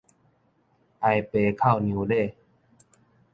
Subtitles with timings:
[0.03, 0.09] 哀爸
[1.55, 2.33] 哭娘嬭